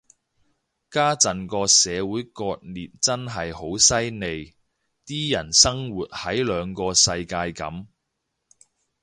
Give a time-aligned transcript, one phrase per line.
[0.89, 4.55] 家陣個社會割裂真係好犀利，
[5.05, 7.85] 啲人生活喺兩個世界噉